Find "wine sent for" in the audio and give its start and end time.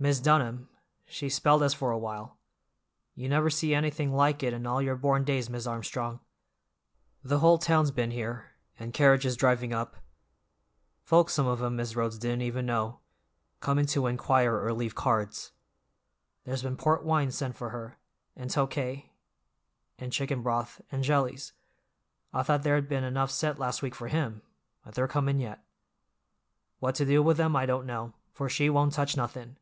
17.04-17.70